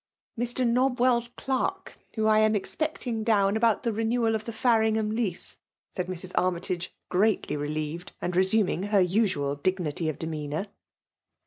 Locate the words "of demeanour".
10.09-10.69